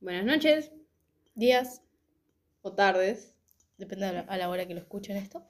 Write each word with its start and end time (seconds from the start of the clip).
Buenas 0.00 0.24
noches, 0.24 0.70
días, 1.34 1.82
o 2.62 2.72
tardes. 2.72 3.34
depende 3.78 4.06
a 4.06 4.12
la, 4.12 4.20
a 4.20 4.36
la 4.38 4.48
hora 4.48 4.68
que 4.68 4.74
lo 4.74 4.80
escuchen 4.80 5.16
esto. 5.16 5.44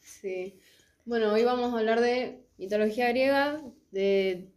Sí. 0.00 0.58
Bueno, 1.04 1.30
hoy 1.30 1.44
vamos 1.44 1.74
a 1.74 1.78
hablar 1.78 2.00
de 2.00 2.42
mitología 2.56 3.10
griega, 3.10 3.62
de 3.90 4.50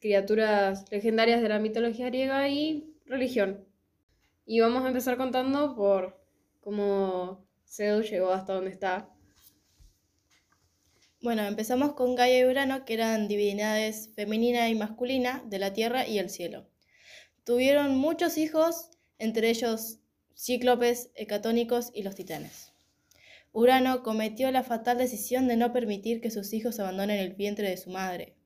criaturas 0.00 0.90
legendarias 0.90 1.42
de 1.42 1.50
la 1.50 1.58
mitología 1.58 2.06
griega 2.06 2.48
y 2.48 2.94
religión. 3.04 3.62
Y 4.46 4.60
vamos 4.60 4.84
a 4.84 4.88
empezar 4.88 5.18
contando 5.18 5.76
por 5.76 6.18
cómo 6.62 7.46
Zeus 7.66 8.08
llegó 8.08 8.30
hasta 8.30 8.54
donde 8.54 8.70
está. 8.70 9.10
Bueno, 11.20 11.42
empezamos 11.42 11.92
con 11.92 12.14
Gaia 12.14 12.40
y 12.40 12.44
Urano, 12.46 12.86
que 12.86 12.94
eran 12.94 13.28
divinidades 13.28 14.08
femenina 14.14 14.70
y 14.70 14.74
masculina 14.76 15.44
de 15.46 15.58
la 15.58 15.74
tierra 15.74 16.06
y 16.06 16.18
el 16.18 16.30
cielo. 16.30 16.71
Tuvieron 17.44 17.96
muchos 17.96 18.38
hijos, 18.38 18.90
entre 19.18 19.50
ellos 19.50 19.98
cíclopes, 20.36 21.10
hecatónicos 21.14 21.90
y 21.92 22.02
los 22.02 22.14
titanes. 22.14 22.72
Urano 23.52 24.02
cometió 24.02 24.50
la 24.50 24.62
fatal 24.62 24.98
decisión 24.98 25.48
de 25.48 25.56
no 25.56 25.72
permitir 25.72 26.20
que 26.20 26.30
sus 26.30 26.52
hijos 26.52 26.78
abandonen 26.78 27.18
el 27.18 27.34
vientre 27.34 27.68
de 27.68 27.76
su 27.76 27.90
madre, 27.90 28.36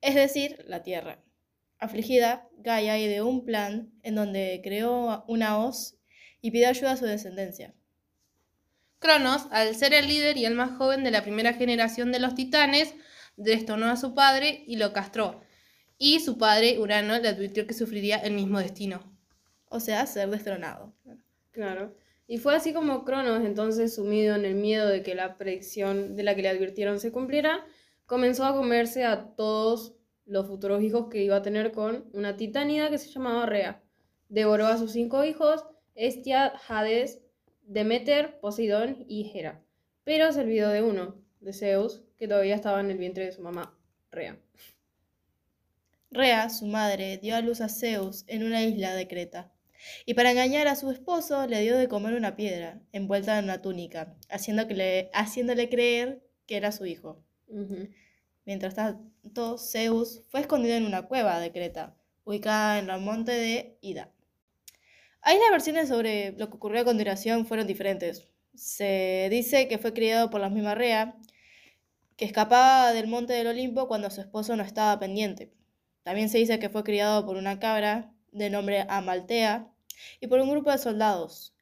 es 0.00 0.14
decir, 0.14 0.64
la 0.66 0.82
tierra. 0.82 1.22
Afligida, 1.78 2.48
Gaia 2.58 2.98
ideó 2.98 3.26
un 3.26 3.44
plan 3.44 3.92
en 4.02 4.14
donde 4.14 4.60
creó 4.62 5.24
una 5.28 5.58
hoz 5.58 5.98
y 6.40 6.52
pidió 6.52 6.68
ayuda 6.68 6.92
a 6.92 6.96
su 6.96 7.04
descendencia. 7.04 7.74
Cronos, 8.98 9.46
al 9.50 9.74
ser 9.74 9.92
el 9.92 10.08
líder 10.08 10.38
y 10.38 10.46
el 10.46 10.54
más 10.54 10.78
joven 10.78 11.04
de 11.04 11.10
la 11.10 11.22
primera 11.22 11.52
generación 11.52 12.12
de 12.12 12.20
los 12.20 12.34
titanes, 12.34 12.94
destonó 13.36 13.86
a 13.86 13.96
su 13.96 14.14
padre 14.14 14.64
y 14.66 14.76
lo 14.76 14.92
castró. 14.92 15.42
Y 15.98 16.20
su 16.20 16.36
padre, 16.36 16.78
Urano, 16.78 17.18
le 17.18 17.28
advirtió 17.28 17.66
que 17.66 17.74
sufriría 17.74 18.18
el 18.18 18.34
mismo 18.34 18.58
destino. 18.58 19.00
O 19.68 19.80
sea, 19.80 20.06
ser 20.06 20.30
destronado. 20.30 20.94
Claro. 21.50 21.94
Y 22.28 22.38
fue 22.38 22.54
así 22.54 22.72
como 22.72 23.04
Cronos, 23.04 23.44
entonces 23.44 23.94
sumido 23.94 24.34
en 24.34 24.44
el 24.44 24.54
miedo 24.56 24.88
de 24.88 25.02
que 25.02 25.14
la 25.14 25.36
predicción 25.36 26.16
de 26.16 26.22
la 26.22 26.34
que 26.34 26.42
le 26.42 26.48
advirtieron 26.48 26.98
se 26.98 27.12
cumpliera, 27.12 27.64
comenzó 28.04 28.44
a 28.44 28.54
comerse 28.54 29.04
a 29.04 29.34
todos 29.36 29.94
los 30.26 30.46
futuros 30.46 30.82
hijos 30.82 31.08
que 31.08 31.22
iba 31.22 31.36
a 31.36 31.42
tener 31.42 31.72
con 31.72 32.10
una 32.12 32.36
titánida 32.36 32.90
que 32.90 32.98
se 32.98 33.10
llamaba 33.10 33.46
Rea. 33.46 33.82
Devoró 34.28 34.66
a 34.66 34.76
sus 34.76 34.92
cinco 34.92 35.24
hijos, 35.24 35.64
Estia, 35.94 36.52
Hades, 36.68 37.22
Demeter, 37.62 38.40
Poseidón 38.40 39.04
y 39.08 39.30
Hera. 39.32 39.62
Pero 40.04 40.32
se 40.32 40.40
olvidó 40.40 40.68
de 40.70 40.82
uno, 40.82 41.16
de 41.40 41.52
Zeus, 41.52 42.02
que 42.18 42.28
todavía 42.28 42.56
estaba 42.56 42.80
en 42.80 42.90
el 42.90 42.98
vientre 42.98 43.24
de 43.24 43.32
su 43.32 43.42
mamá, 43.42 43.78
Rea. 44.10 44.38
Rea, 46.10 46.48
su 46.50 46.66
madre, 46.66 47.18
dio 47.18 47.36
a 47.36 47.40
luz 47.40 47.60
a 47.60 47.68
Zeus 47.68 48.24
en 48.28 48.44
una 48.44 48.62
isla 48.62 48.94
de 48.94 49.08
Creta. 49.08 49.52
Y 50.04 50.14
para 50.14 50.30
engañar 50.30 50.66
a 50.68 50.76
su 50.76 50.90
esposo 50.90 51.46
le 51.46 51.60
dio 51.60 51.76
de 51.76 51.88
comer 51.88 52.14
una 52.14 52.36
piedra, 52.36 52.80
envuelta 52.92 53.38
en 53.38 53.44
una 53.44 53.60
túnica, 53.62 54.14
haciendo 54.28 54.66
que 54.66 54.74
le- 54.74 55.10
haciéndole 55.12 55.68
creer 55.68 56.22
que 56.46 56.56
era 56.56 56.72
su 56.72 56.86
hijo. 56.86 57.22
Mientras 58.44 58.74
tanto, 58.74 59.58
Zeus 59.58 60.22
fue 60.30 60.40
escondido 60.40 60.74
en 60.76 60.86
una 60.86 61.02
cueva 61.06 61.38
de 61.40 61.52
Creta, 61.52 61.96
ubicada 62.24 62.78
en 62.78 62.88
el 62.90 63.00
monte 63.00 63.32
de 63.32 63.78
Ida. 63.80 64.10
Ahí 65.20 65.38
las 65.38 65.50
versiones 65.50 65.88
sobre 65.88 66.32
lo 66.32 66.48
que 66.48 66.56
ocurrió 66.56 66.82
a 66.82 66.84
continuación 66.84 67.46
fueron 67.46 67.66
diferentes. 67.66 68.28
Se 68.54 69.28
dice 69.30 69.68
que 69.68 69.78
fue 69.78 69.92
criado 69.92 70.30
por 70.30 70.40
la 70.40 70.48
misma 70.50 70.74
Rea, 70.74 71.16
que 72.16 72.24
escapaba 72.24 72.92
del 72.92 73.08
monte 73.08 73.32
del 73.34 73.48
Olimpo 73.48 73.88
cuando 73.88 74.08
su 74.10 74.20
esposo 74.20 74.56
no 74.56 74.62
estaba 74.62 74.98
pendiente. 74.98 75.52
También 76.06 76.28
se 76.28 76.38
dice 76.38 76.60
que 76.60 76.68
fue 76.68 76.84
criado 76.84 77.26
por 77.26 77.36
una 77.36 77.58
cabra 77.58 78.12
de 78.30 78.48
nombre 78.48 78.86
Amaltea 78.88 79.72
y 80.20 80.28
por 80.28 80.38
un 80.38 80.48
grupo 80.48 80.70
de 80.70 80.78
soldados, 80.78 81.52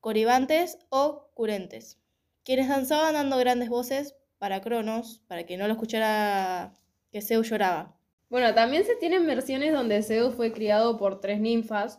coribantes 0.00 0.76
o 0.90 1.30
curentes, 1.32 1.98
quienes 2.44 2.68
danzaban 2.68 3.14
dando 3.14 3.38
grandes 3.38 3.70
voces 3.70 4.14
para 4.36 4.60
Cronos, 4.60 5.22
para 5.26 5.46
que 5.46 5.56
no 5.56 5.66
lo 5.66 5.72
escuchara 5.72 6.76
que 7.12 7.22
Zeus 7.22 7.48
lloraba. 7.48 7.96
Bueno, 8.28 8.52
también 8.52 8.84
se 8.84 8.94
tienen 8.96 9.26
versiones 9.26 9.72
donde 9.72 10.02
Zeus 10.02 10.34
fue 10.34 10.52
criado 10.52 10.98
por 10.98 11.22
tres 11.22 11.40
ninfas 11.40 11.98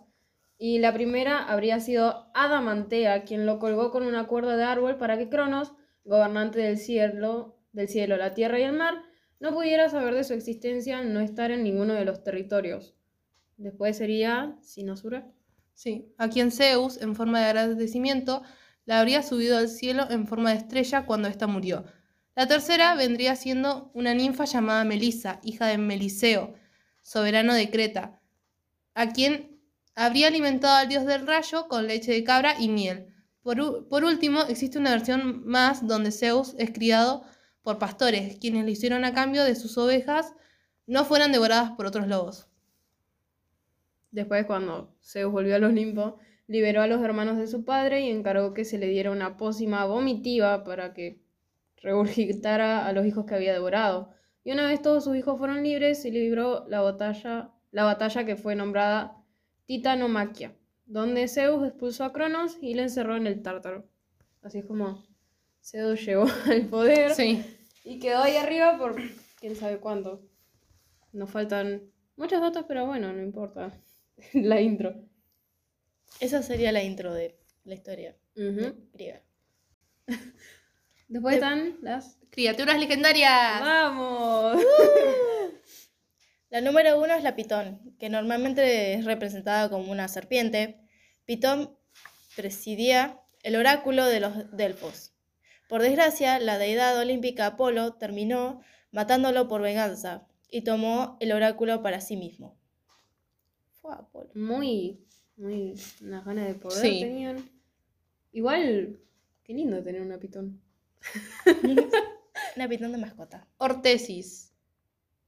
y 0.60 0.78
la 0.78 0.94
primera 0.94 1.40
habría 1.40 1.80
sido 1.80 2.30
Adamantea, 2.36 3.24
quien 3.24 3.48
lo 3.48 3.58
colgó 3.58 3.90
con 3.90 4.04
una 4.06 4.28
cuerda 4.28 4.56
de 4.58 4.64
árbol 4.64 5.00
para 5.00 5.18
que 5.18 5.28
Cronos, 5.28 5.74
gobernante 6.04 6.60
del 6.60 6.78
cielo, 6.78 7.58
del 7.72 7.88
cielo, 7.88 8.16
la 8.16 8.36
tierra 8.36 8.60
y 8.60 8.64
el 8.64 8.74
mar, 8.74 8.94
no 9.40 9.54
pudiera 9.54 9.90
saber 9.90 10.14
de 10.14 10.24
su 10.24 10.34
existencia 10.34 11.00
al 11.00 11.14
no 11.14 11.20
estar 11.20 11.52
en 11.52 11.64
ninguno 11.64 11.94
de 11.94 12.06
los 12.06 12.24
territorios. 12.24 12.96
Después 13.58 13.98
sería 13.98 14.58
Sinosura. 14.62 15.32
Sí, 15.74 16.14
a 16.18 16.30
quien 16.30 16.52
Zeus, 16.52 17.02
en 17.02 17.16
forma 17.16 17.40
de 17.40 17.46
agradecimiento, 17.46 18.44
la 18.86 19.00
habría 19.00 19.24
subido 19.24 19.58
al 19.58 19.68
cielo 19.68 20.08
en 20.10 20.28
forma 20.28 20.52
de 20.52 20.58
estrella 20.58 21.06
cuando 21.06 21.28
ésta 21.28 21.48
murió. 21.48 21.86
La 22.36 22.48
tercera 22.48 22.96
vendría 22.96 23.36
siendo 23.36 23.92
una 23.94 24.14
ninfa 24.14 24.46
llamada 24.46 24.84
Melisa, 24.84 25.40
hija 25.44 25.68
de 25.68 25.78
Meliseo, 25.78 26.54
soberano 27.02 27.54
de 27.54 27.70
Creta, 27.70 28.22
a 28.94 29.10
quien 29.10 29.62
habría 29.96 30.28
alimentado 30.28 30.76
al 30.76 30.90
dios 30.90 31.06
del 31.06 31.26
rayo 31.26 31.68
con 31.68 31.88
leche 31.88 32.12
de 32.12 32.24
cabra 32.24 32.56
y 32.60 32.70
miel. 32.70 33.08
Por, 33.42 33.88
por 33.88 34.04
último, 34.04 34.42
existe 34.44 34.78
una 34.78 34.92
versión 34.92 35.46
más 35.46 35.88
donde 35.88 36.12
Zeus 36.12 36.56
es 36.58 36.72
criado 36.72 37.24
por 37.66 37.80
pastores, 37.80 38.38
quienes 38.38 38.64
le 38.64 38.72
hicieron 38.72 39.06
a 39.06 39.14
cambio 39.14 39.44
de 39.44 39.56
sus 39.56 39.76
ovejas 39.80 40.36
no 40.86 41.04
fueran 41.04 41.32
devoradas 41.32 41.72
por 41.72 41.88
otros 41.88 42.08
lobos. 42.08 42.48
Después, 44.12 44.46
cuando 44.46 44.96
Zeus 45.04 45.32
volvió 45.32 45.56
al 45.56 45.64
Olimpo, 45.64 46.20
liberó 46.46 46.84
a 46.84 46.88
los 46.88 47.02
hermanos 47.04 47.38
de 47.38 47.48
su 47.48 47.66
padre 47.66 48.02
y 48.02 48.12
encargó 48.12 48.54
que 48.54 48.66
se 48.66 48.78
le 48.78 48.86
diera 48.86 49.10
una 49.10 49.36
pócima 49.36 49.84
vomitiva 49.86 50.64
para 50.64 50.94
que 50.94 51.20
regurgitara 51.78 52.86
a 52.86 52.94
los 52.94 53.04
hijos 53.08 53.26
que 53.26 53.34
había 53.34 53.54
devorado. 53.54 54.14
Y 54.44 54.52
una 54.52 54.68
vez 54.68 54.84
todos 54.84 55.04
sus 55.04 55.18
hijos 55.18 55.40
fueron 55.40 55.64
libres, 55.64 56.04
se 56.04 56.12
libró 56.12 56.68
la 56.70 56.82
batalla, 56.82 57.50
la 57.72 57.84
batalla 57.84 58.28
que 58.28 58.36
fue 58.36 58.56
nombrada 58.56 59.18
Titanomaquia, 59.66 60.54
donde 60.86 61.28
Zeus 61.28 61.66
expulsó 61.68 62.04
a 62.04 62.14
Cronos 62.14 62.60
y 62.62 62.76
le 62.76 62.84
encerró 62.84 63.16
en 63.16 63.26
el 63.26 63.42
Tártaro. 63.42 63.90
Así 64.44 64.60
es 64.60 64.66
como 64.66 65.04
Zeus 65.66 66.06
llegó 66.06 66.28
al 66.46 66.68
poder 66.68 67.16
Sí. 67.16 67.44
Y 67.86 68.00
quedó 68.00 68.24
ahí 68.24 68.36
arriba 68.36 68.78
por 68.78 68.96
quién 69.40 69.56
sabe 69.56 69.80
cuánto. 69.80 70.28
Nos 71.14 71.30
faltan 71.30 71.84
muchos 72.18 72.42
datos, 72.42 72.66
pero 72.68 72.86
bueno, 72.86 73.14
no 73.14 73.22
importa. 73.22 73.72
La 74.34 74.60
intro. 74.60 74.96
Esa 76.20 76.42
sería 76.44 76.72
la 76.72 76.84
intro 76.84 77.14
de 77.14 77.38
la 77.64 77.74
historia 77.74 78.16
griega. 78.36 79.22
Después 81.08 81.36
están 81.36 81.78
las. 81.82 82.20
Criaturas 82.30 82.80
legendarias. 82.80 83.62
¡Vamos! 83.62 84.62
La 86.50 86.62
número 86.62 87.00
uno 87.00 87.14
es 87.16 87.24
la 87.24 87.36
Pitón, 87.36 87.96
que 88.00 88.08
normalmente 88.08 88.94
es 88.94 89.04
representada 89.04 89.70
como 89.70 89.92
una 89.92 90.08
serpiente. 90.08 90.80
Pitón 91.26 91.78
presidía 92.36 93.20
el 93.44 93.56
oráculo 93.56 94.06
de 94.06 94.20
los 94.22 94.56
Delfos. 94.56 95.15
Por 95.68 95.82
desgracia, 95.82 96.40
la 96.40 96.58
deidad 96.58 96.98
olímpica 97.00 97.48
Apolo 97.48 97.94
terminó 97.94 98.62
matándolo 98.92 99.48
por 99.48 99.62
venganza 99.62 100.28
y 100.50 100.62
tomó 100.62 101.18
el 101.20 101.32
oráculo 101.32 101.82
para 101.82 102.02
sí 102.02 102.18
mismo. 102.18 102.58
Fue 103.82 103.94
Apolo. 103.94 104.30
Muy, 104.36 105.00
muy. 105.38 105.74
Unas 106.02 106.26
ganas 106.26 106.48
de 106.48 106.54
poder 106.56 106.82
Sí. 106.82 107.00
tenían. 107.02 107.50
Igual, 108.32 109.00
qué 109.44 109.54
lindo 109.54 109.82
tener 109.84 110.02
una 110.02 110.18
pitón. 110.20 110.62
Una 112.56 112.68
pitón 112.70 112.92
de 112.92 112.98
mascota. 112.98 113.48
Ortesis. 113.58 114.54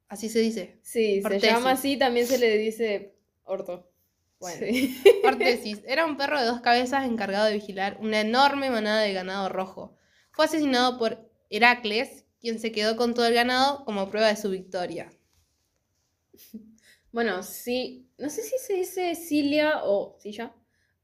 Así 0.07 0.29
se 0.29 0.39
dice. 0.39 0.79
Sí, 0.81 1.21
se 1.21 1.39
llama 1.39 1.71
así, 1.71 1.97
también 1.97 2.27
se 2.27 2.37
le 2.37 2.57
dice 2.57 3.15
orto. 3.43 3.91
Bueno. 4.39 4.65
Sí. 4.65 5.01
Ortesis 5.25 5.81
era 5.85 6.05
un 6.05 6.15
perro 6.15 6.39
de 6.39 6.45
dos 6.45 6.61
cabezas 6.61 7.05
encargado 7.05 7.45
de 7.45 7.53
vigilar 7.53 7.97
una 8.01 8.21
enorme 8.21 8.69
manada 8.69 9.01
de 9.01 9.13
ganado 9.13 9.49
rojo. 9.49 9.95
Fue 10.37 10.45
asesinado 10.45 10.99
por 10.99 11.31
Heracles, 11.49 12.23
quien 12.39 12.59
se 12.59 12.71
quedó 12.71 12.95
con 12.95 13.15
todo 13.15 13.25
el 13.25 13.33
ganado 13.33 13.83
como 13.85 14.07
prueba 14.11 14.27
de 14.27 14.37
su 14.37 14.51
victoria. 14.51 15.11
Bueno, 17.11 17.41
sí. 17.41 18.11
No 18.19 18.29
sé 18.29 18.43
si 18.43 18.59
se 18.59 18.73
dice 18.73 19.15
Cilia 19.15 19.83
o 19.83 20.15
Silla. 20.19 20.53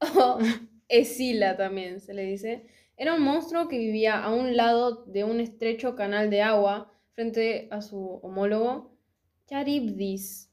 O 0.00 0.38
Escila 0.86 1.56
también 1.56 1.98
se 1.98 2.14
le 2.14 2.22
dice. 2.22 2.68
Era 2.96 3.14
un 3.14 3.22
monstruo 3.22 3.66
que 3.66 3.78
vivía 3.78 4.22
a 4.22 4.32
un 4.32 4.56
lado 4.56 5.04
de 5.06 5.24
un 5.24 5.40
estrecho 5.40 5.96
canal 5.96 6.30
de 6.30 6.42
agua 6.42 6.92
frente 7.14 7.66
a 7.72 7.82
su 7.82 8.20
homólogo 8.22 8.96
Charybdis. 9.46 10.52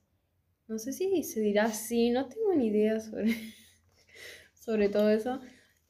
No 0.68 0.80
sé 0.80 0.94
si 0.94 1.22
se 1.22 1.42
dirá 1.42 1.66
así, 1.66 2.10
no 2.10 2.28
tengo 2.28 2.56
ni 2.56 2.68
idea 2.68 3.00
sobre, 3.00 3.36
sobre 4.56 4.90
todo 4.90 5.12
eso. 5.12 5.40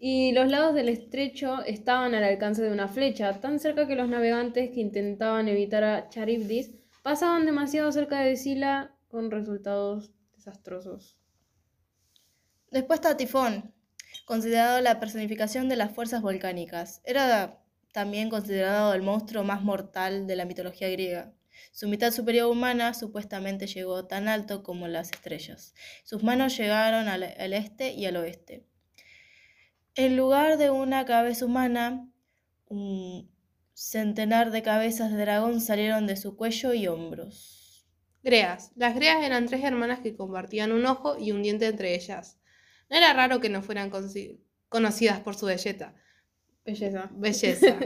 Y 0.03 0.31
los 0.31 0.49
lados 0.49 0.73
del 0.73 0.89
estrecho 0.89 1.63
estaban 1.63 2.15
al 2.15 2.23
alcance 2.23 2.63
de 2.63 2.71
una 2.71 2.87
flecha, 2.87 3.39
tan 3.39 3.59
cerca 3.59 3.85
que 3.87 3.95
los 3.95 4.09
navegantes 4.09 4.71
que 4.71 4.79
intentaban 4.79 5.47
evitar 5.47 5.83
a 5.83 6.09
Charybdis 6.09 6.71
pasaban 7.03 7.45
demasiado 7.45 7.91
cerca 7.91 8.21
de 8.21 8.35
Sila 8.35 8.95
con 9.09 9.29
resultados 9.29 10.11
desastrosos. 10.33 11.19
Después 12.71 12.99
está 12.99 13.15
Tifón, 13.15 13.75
considerado 14.25 14.81
la 14.81 14.99
personificación 14.99 15.69
de 15.69 15.75
las 15.75 15.93
fuerzas 15.93 16.23
volcánicas. 16.23 17.03
Era 17.03 17.61
también 17.93 18.31
considerado 18.31 18.95
el 18.95 19.03
monstruo 19.03 19.43
más 19.43 19.61
mortal 19.61 20.25
de 20.25 20.35
la 20.35 20.45
mitología 20.45 20.89
griega. 20.89 21.31
Su 21.71 21.87
mitad 21.87 22.09
superior 22.09 22.49
humana 22.49 22.95
supuestamente 22.95 23.67
llegó 23.67 24.07
tan 24.07 24.27
alto 24.27 24.63
como 24.63 24.87
las 24.87 25.11
estrellas. 25.11 25.75
Sus 26.03 26.23
manos 26.23 26.57
llegaron 26.57 27.07
al, 27.07 27.21
al 27.21 27.53
este 27.53 27.93
y 27.93 28.07
al 28.07 28.17
oeste. 28.17 28.65
En 29.95 30.15
lugar 30.15 30.57
de 30.57 30.69
una 30.69 31.05
cabeza 31.05 31.45
humana, 31.45 32.09
un 32.67 33.29
centenar 33.73 34.51
de 34.51 34.61
cabezas 34.61 35.11
de 35.11 35.17
dragón 35.17 35.59
salieron 35.59 36.07
de 36.07 36.15
su 36.15 36.37
cuello 36.37 36.73
y 36.73 36.87
hombros. 36.87 37.85
Greas. 38.23 38.71
Las 38.75 38.95
Greas 38.95 39.23
eran 39.23 39.47
tres 39.47 39.63
hermanas 39.63 39.99
que 39.99 40.15
compartían 40.15 40.71
un 40.71 40.85
ojo 40.85 41.17
y 41.17 41.31
un 41.31 41.41
diente 41.43 41.67
entre 41.67 41.95
ellas. 41.95 42.39
No 42.89 42.97
era 42.97 43.13
raro 43.13 43.41
que 43.41 43.49
no 43.49 43.61
fueran 43.63 43.91
conocidas 44.69 45.19
por 45.19 45.35
su 45.35 45.47
belleza. 45.47 45.95
Belleza. 46.63 47.09
belleza. 47.13 47.77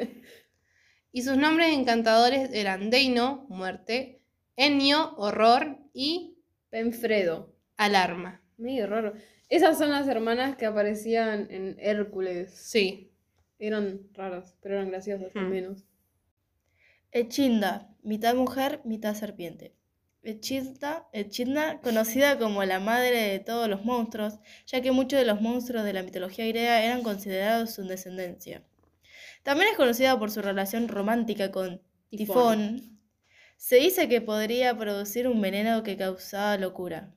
y 1.12 1.22
sus 1.22 1.38
nombres 1.38 1.74
encantadores 1.74 2.50
eran 2.54 2.90
Deino, 2.90 3.46
muerte, 3.50 4.22
Ennio, 4.58 5.16
horror 5.18 5.80
y 5.94 6.38
Penfredo. 6.70 7.56
alarma. 7.78 8.42
Medio 8.58 8.88
raro. 8.88 9.14
Esas 9.50 9.78
son 9.78 9.92
las 9.92 10.08
hermanas 10.08 10.56
que 10.58 10.66
aparecían 10.66 11.48
en 11.52 11.78
Hércules. 11.80 12.52
Sí. 12.54 13.12
Eran 13.60 14.02
raras, 14.14 14.56
pero 14.62 14.76
eran 14.76 14.90
graciosas 14.90 15.36
al 15.36 15.46
Hmm. 15.46 15.50
menos. 15.50 15.86
Echinda, 17.12 17.96
mitad 18.04 18.36
mujer, 18.36 18.82
mitad 18.84 19.14
serpiente. 19.16 19.74
Echidna, 20.24 21.06
Echidna, 21.14 21.80
conocida 21.82 22.38
como 22.40 22.64
la 22.64 22.80
madre 22.80 23.30
de 23.30 23.40
todos 23.40 23.70
los 23.70 23.86
monstruos, 23.86 24.40
ya 24.66 24.82
que 24.82 24.92
muchos 24.92 25.20
de 25.20 25.26
los 25.26 25.40
monstruos 25.40 25.84
de 25.86 25.94
la 25.94 26.02
mitología 26.04 26.48
griega 26.48 26.84
eran 26.84 27.04
considerados 27.04 27.74
su 27.76 27.84
descendencia. 27.84 28.64
También 29.44 29.70
es 29.72 29.78
conocida 29.78 30.18
por 30.18 30.32
su 30.32 30.42
relación 30.42 30.88
romántica 30.88 31.52
con 31.52 31.82
Tifón. 32.10 32.78
Tifón. 32.78 33.00
Se 33.58 33.78
dice 33.78 34.10
que 34.10 34.20
podría 34.22 34.76
producir 34.78 35.28
un 35.28 35.40
veneno 35.42 35.84
que 35.84 35.96
causaba 35.96 36.58
locura. 36.58 37.14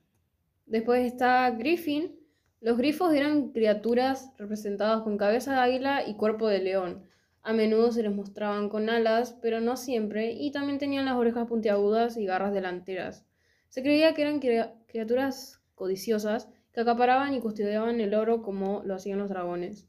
Después 0.67 1.05
está 1.11 1.49
Griffin. 1.51 2.18
Los 2.61 2.77
grifos 2.77 3.13
eran 3.13 3.51
criaturas 3.51 4.33
representadas 4.37 5.01
con 5.03 5.17
cabeza 5.17 5.53
de 5.53 5.59
águila 5.59 6.03
y 6.05 6.15
cuerpo 6.15 6.47
de 6.47 6.59
león. 6.59 7.03
A 7.41 7.53
menudo 7.53 7.91
se 7.93 8.03
les 8.03 8.13
mostraban 8.13 8.67
con 8.67 8.89
alas, 8.89 9.37
pero 9.41 9.61
no 9.61 9.77
siempre, 9.77 10.33
y 10.33 10.51
también 10.51 10.77
tenían 10.77 11.05
las 11.05 11.15
orejas 11.15 11.47
puntiagudas 11.47 12.17
y 12.17 12.25
garras 12.25 12.53
delanteras. 12.53 13.25
Se 13.69 13.81
creía 13.81 14.13
que 14.13 14.23
eran 14.23 14.39
criaturas 14.87 15.61
codiciosas 15.75 16.49
que 16.73 16.81
acaparaban 16.81 17.33
y 17.33 17.39
custodiaban 17.39 18.01
el 18.01 18.13
oro 18.13 18.41
como 18.41 18.81
lo 18.83 18.95
hacían 18.95 19.19
los 19.19 19.29
dragones. 19.29 19.87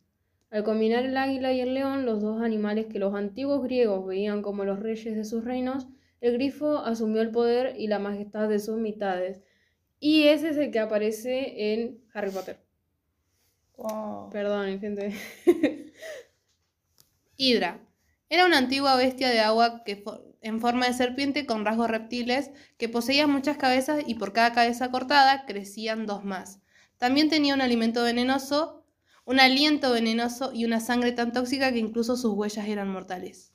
Al 0.50 0.62
combinar 0.62 1.04
el 1.04 1.16
águila 1.16 1.52
y 1.52 1.60
el 1.60 1.74
león, 1.74 2.06
los 2.06 2.20
dos 2.20 2.40
animales 2.40 2.86
que 2.86 2.98
los 2.98 3.14
antiguos 3.14 3.62
griegos 3.62 4.06
veían 4.06 4.42
como 4.42 4.64
los 4.64 4.78
reyes 4.80 5.16
de 5.16 5.24
sus 5.24 5.44
reinos, 5.44 5.88
el 6.20 6.34
grifo 6.34 6.78
asumió 6.78 7.22
el 7.22 7.30
poder 7.30 7.74
y 7.78 7.88
la 7.88 7.98
majestad 7.98 8.48
de 8.48 8.58
sus 8.58 8.76
mitades. 8.76 9.42
Y 9.98 10.24
ese 10.24 10.50
es 10.50 10.56
el 10.56 10.70
que 10.70 10.78
aparece 10.78 11.72
en 11.72 11.99
Harry 12.12 12.30
Potter. 12.30 12.58
Perdón, 14.30 14.80
gente. 14.80 15.14
Hidra. 17.36 17.80
Era 18.28 18.46
una 18.46 18.58
antigua 18.58 18.94
bestia 18.96 19.28
de 19.28 19.40
agua 19.40 19.82
que 19.84 20.04
en 20.42 20.60
forma 20.60 20.86
de 20.86 20.92
serpiente 20.92 21.46
con 21.46 21.64
rasgos 21.64 21.90
reptiles 21.90 22.50
que 22.78 22.88
poseía 22.88 23.26
muchas 23.26 23.56
cabezas 23.56 24.02
y 24.06 24.14
por 24.14 24.32
cada 24.32 24.52
cabeza 24.52 24.90
cortada 24.90 25.46
crecían 25.46 26.06
dos 26.06 26.24
más. 26.24 26.60
También 26.98 27.28
tenía 27.28 27.54
un 27.54 27.60
alimento 27.60 28.02
venenoso, 28.02 28.84
un 29.24 29.40
aliento 29.40 29.92
venenoso 29.92 30.52
y 30.52 30.64
una 30.64 30.80
sangre 30.80 31.12
tan 31.12 31.32
tóxica 31.32 31.72
que 31.72 31.78
incluso 31.78 32.16
sus 32.16 32.34
huellas 32.34 32.68
eran 32.68 32.88
mortales. 32.88 33.52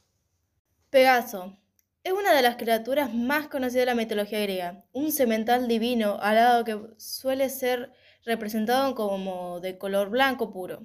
Pegaso. 0.89 1.57
Es 2.03 2.13
una 2.13 2.33
de 2.33 2.41
las 2.41 2.55
criaturas 2.55 3.13
más 3.13 3.47
conocidas 3.47 3.81
de 3.81 3.85
la 3.87 3.95
mitología 3.95 4.39
griega, 4.39 4.85
un 4.91 5.11
semental 5.11 5.67
divino 5.67 6.19
alado 6.21 6.63
que 6.63 6.79
suele 6.97 7.49
ser 7.49 7.93
representado 8.25 8.95
como 8.95 9.59
de 9.59 9.77
color 9.77 10.09
blanco 10.09 10.51
puro. 10.51 10.83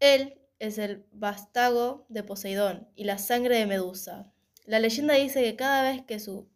Él 0.00 0.40
es 0.58 0.78
el 0.78 1.06
vástago 1.12 2.06
de 2.08 2.22
Poseidón 2.22 2.88
y 2.94 3.04
la 3.04 3.18
sangre 3.18 3.58
de 3.58 3.66
Medusa. 3.66 4.32
La 4.64 4.80
leyenda 4.80 5.14
dice 5.14 5.42
que 5.42 5.56
cada 5.56 5.82
vez 5.82 6.02
que 6.04 6.18
su, 6.18 6.48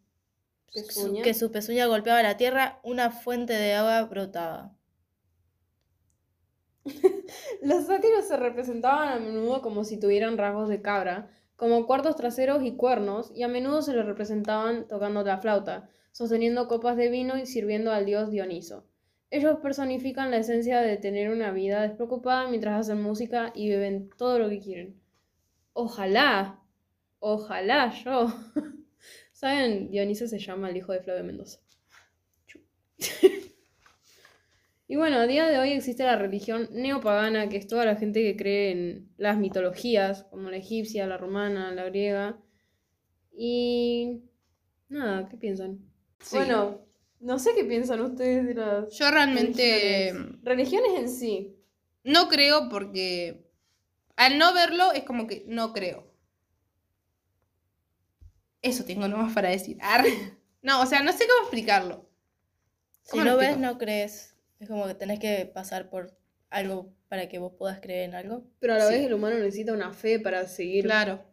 ¿Pezuña? 0.73 1.23
que 1.23 1.33
su 1.33 1.51
pezuña 1.51 1.85
golpeaba 1.85 2.21
la 2.23 2.37
tierra, 2.37 2.79
una 2.83 3.11
fuente 3.11 3.53
de 3.53 3.73
agua 3.73 4.03
brotaba. 4.03 4.75
Los 7.61 7.85
sátiros 7.85 8.27
se 8.27 8.37
representaban 8.37 9.09
a 9.09 9.19
menudo 9.19 9.61
como 9.61 9.83
si 9.83 9.99
tuvieran 9.99 10.37
rasgos 10.37 10.67
de 10.67 10.81
cabra, 10.81 11.29
como 11.55 11.85
cuartos 11.85 12.15
traseros 12.15 12.63
y 12.63 12.75
cuernos, 12.75 13.31
y 13.35 13.43
a 13.43 13.47
menudo 13.47 13.81
se 13.81 13.93
les 13.93 14.05
representaban 14.05 14.87
tocando 14.87 15.23
la 15.23 15.37
flauta, 15.37 15.89
sosteniendo 16.11 16.67
copas 16.67 16.97
de 16.97 17.09
vino 17.09 17.37
y 17.37 17.45
sirviendo 17.45 17.91
al 17.91 18.05
dios 18.05 18.31
Dioniso. 18.31 18.90
Ellos 19.31 19.59
personifican 19.61 20.29
la 20.29 20.37
esencia 20.37 20.81
de 20.81 20.97
tener 20.97 21.29
una 21.29 21.51
vida 21.51 21.81
despreocupada 21.81 22.49
mientras 22.49 22.81
hacen 22.81 23.01
música 23.01 23.51
y 23.55 23.69
beben 23.69 24.09
todo 24.17 24.37
lo 24.37 24.49
que 24.49 24.59
quieren. 24.59 25.01
Ojalá, 25.73 26.59
ojalá 27.19 27.91
yo. 28.03 28.27
¿Saben? 29.31 29.89
Dioniso 29.89 30.27
se 30.27 30.37
llama 30.37 30.69
el 30.69 30.77
hijo 30.77 30.91
de 30.91 31.01
Flavio 31.01 31.23
Mendoza. 31.23 31.59
Y 34.91 34.97
bueno, 34.97 35.19
a 35.19 35.25
día 35.25 35.47
de 35.47 35.57
hoy 35.57 35.71
existe 35.71 36.03
la 36.03 36.17
religión 36.17 36.67
neopagana, 36.73 37.47
que 37.47 37.55
es 37.55 37.65
toda 37.65 37.85
la 37.85 37.95
gente 37.95 38.21
que 38.23 38.35
cree 38.35 38.71
en 38.71 39.09
las 39.15 39.37
mitologías, 39.37 40.25
como 40.25 40.49
la 40.49 40.57
egipcia, 40.57 41.07
la 41.07 41.17
romana, 41.17 41.71
la 41.71 41.85
griega. 41.85 42.37
Y 43.31 44.23
nada, 44.89 45.29
¿qué 45.29 45.37
piensan? 45.37 45.79
Sí. 46.19 46.35
Bueno, 46.35 46.81
no 47.21 47.39
sé 47.39 47.51
qué 47.55 47.63
piensan 47.63 48.01
ustedes 48.01 48.45
de 48.47 48.53
las 48.55 48.93
Yo 48.97 49.09
realmente 49.09 50.11
religiones. 50.13 50.43
Religiones 50.43 50.91
en 50.99 51.09
sí. 51.09 51.55
no 52.03 52.27
creo 52.29 52.67
porque 52.69 53.47
al 54.15 54.37
no 54.37 54.53
verlo 54.53 54.91
es 54.93 55.03
como 55.03 55.27
que 55.27 55.43
no 55.47 55.71
creo. 55.73 56.11
Eso 58.61 58.83
tengo 58.85 59.07
nomás 59.07 59.33
para 59.33 59.49
decir. 59.49 59.77
Arre. 59.81 60.09
No, 60.63 60.79
o 60.83 60.85
sea, 60.85 61.01
no 61.01 61.11
sé 61.11 61.25
cómo 61.27 61.41
explicarlo. 61.47 62.07
Si 63.01 63.09
¿Cómo 63.13 63.23
no 63.23 63.31
lo 63.31 63.37
ves, 63.37 63.57
no 63.57 63.79
crees. 63.79 64.35
Es 64.59 64.67
como 64.67 64.85
que 64.85 64.93
tenés 64.93 65.17
que 65.19 65.47
pasar 65.51 65.89
por 65.89 66.15
algo 66.51 66.93
para 67.07 67.27
que 67.29 67.39
vos 67.39 67.53
puedas 67.57 67.79
creer 67.79 68.07
en 68.07 68.13
algo. 68.13 68.43
Pero 68.59 68.75
a 68.75 68.77
la 68.77 68.85
Sí. 68.85 68.93
vez 68.93 69.07
el 69.07 69.13
humano 69.15 69.39
necesita 69.39 69.73
una 69.73 69.91
fe 69.91 70.19
para 70.19 70.47
seguir 70.47 70.83
Claro. 70.85 71.25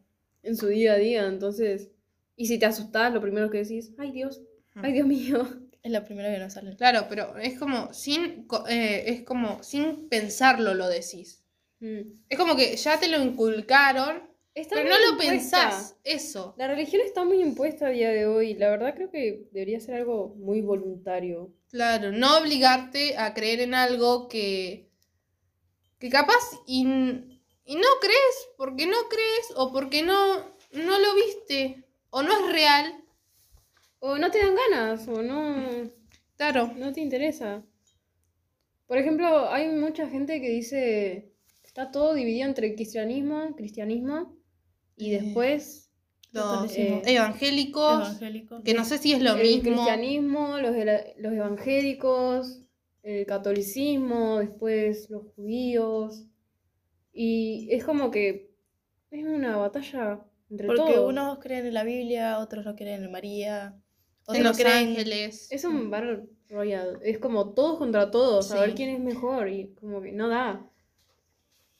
en 0.42 0.56
su 0.56 0.68
día 0.68 0.94
a 0.94 0.96
día, 0.96 1.26
entonces... 1.26 1.90
Y 2.36 2.46
si 2.46 2.58
te 2.58 2.64
asustás, 2.64 3.12
lo 3.12 3.20
primero 3.20 3.50
que 3.50 3.58
decís, 3.58 3.92
ay 3.98 4.12
Dios, 4.12 4.40
ay 4.76 4.94
Dios 4.94 5.06
mío. 5.06 5.46
Es 5.88 5.92
lo 5.94 6.04
primero 6.04 6.28
que 6.28 6.38
nos 6.38 6.52
sale. 6.52 6.76
Claro, 6.76 7.06
pero 7.08 7.38
es 7.38 7.58
como 7.58 7.94
sin 7.94 8.46
eh, 8.68 9.04
es 9.06 9.22
como 9.22 9.62
sin 9.62 10.06
pensarlo 10.10 10.74
lo 10.74 10.86
decís. 10.86 11.42
Mm. 11.80 12.00
Es 12.28 12.38
como 12.38 12.56
que 12.56 12.76
ya 12.76 13.00
te 13.00 13.08
lo 13.08 13.22
inculcaron, 13.22 14.22
Está 14.54 14.74
pero 14.76 14.90
no 14.90 14.98
lo 14.98 15.10
impuesta. 15.12 15.32
pensás. 15.32 15.96
Eso. 16.04 16.54
La 16.58 16.68
religión 16.68 17.00
está 17.02 17.24
muy 17.24 17.40
impuesta 17.40 17.86
a 17.86 17.88
día 17.88 18.10
de 18.10 18.26
hoy. 18.26 18.52
La 18.52 18.68
verdad 18.68 18.94
creo 18.94 19.10
que 19.10 19.48
debería 19.50 19.80
ser 19.80 19.94
algo 19.94 20.34
muy 20.36 20.60
voluntario. 20.60 21.54
Claro, 21.70 22.12
no 22.12 22.36
obligarte 22.36 23.16
a 23.16 23.32
creer 23.32 23.60
en 23.60 23.72
algo 23.72 24.28
que, 24.28 24.90
que 25.98 26.10
capaz 26.10 26.50
y, 26.66 26.82
y 27.64 27.76
no 27.76 27.88
crees, 27.98 28.48
porque 28.58 28.86
no 28.86 28.98
crees 29.08 29.54
o 29.56 29.72
porque 29.72 30.02
no, 30.02 30.36
no 30.72 30.98
lo 30.98 31.14
viste 31.14 31.82
o 32.10 32.22
no 32.22 32.30
es 32.44 32.52
real. 32.52 33.04
O 34.00 34.16
no 34.18 34.30
te 34.30 34.38
dan 34.38 34.54
ganas, 34.54 35.08
o 35.08 35.22
no, 35.22 35.90
Claro, 36.36 36.72
no 36.76 36.92
te 36.92 37.00
interesa. 37.00 37.64
Por 38.86 38.96
ejemplo, 38.98 39.50
hay 39.50 39.68
mucha 39.68 40.08
gente 40.08 40.40
que 40.40 40.48
dice 40.50 41.32
que 41.62 41.66
está 41.66 41.90
todo 41.90 42.14
dividido 42.14 42.46
entre 42.48 42.74
cristianismo, 42.74 43.54
cristianismo, 43.56 44.36
y 44.96 45.14
Eh, 45.14 45.20
después 45.22 45.90
los 46.32 46.44
catolicismo. 46.44 47.02
evangélicos, 47.06 48.00
Evangélico. 48.08 48.62
que 48.62 48.74
no 48.74 48.84
sé 48.84 48.98
si 48.98 49.12
es 49.12 49.20
lo 49.22 49.34
el 49.34 49.42
mismo. 49.42 49.62
cristianismo, 49.74 50.58
los, 50.58 50.74
los 51.18 51.32
evangélicos, 51.32 52.62
el 53.02 53.26
catolicismo, 53.26 54.38
después 54.38 55.10
los 55.10 55.24
judíos. 55.34 56.24
Y 57.12 57.68
es 57.72 57.84
como 57.84 58.10
que 58.10 58.50
es 59.10 59.24
una 59.26 59.56
batalla 59.56 60.24
entre 60.50 60.66
Porque 60.68 60.94
todos. 60.94 61.08
unos 61.10 61.38
creen 61.40 61.66
en 61.66 61.74
la 61.74 61.84
Biblia, 61.84 62.38
otros 62.38 62.64
no 62.64 62.76
creen 62.76 63.02
en 63.04 63.10
María, 63.12 63.76
En 64.28 64.46
otros 64.46 64.58
Los 64.58 64.66
creen. 64.66 64.88
Ángeles. 64.90 65.48
Es 65.50 65.64
un 65.64 65.90
Battle 65.90 66.24
Royale. 66.48 66.98
Es 67.02 67.18
como 67.18 67.50
todos 67.54 67.78
contra 67.78 68.10
todos, 68.10 68.50
a 68.52 68.60
ver 68.60 68.70
Sí. 68.70 68.76
quién 68.76 68.90
es 68.90 69.00
mejor. 69.00 69.48
Y 69.48 69.74
como 69.80 70.00
que 70.02 70.12
no 70.12 70.28
da. 70.28 70.64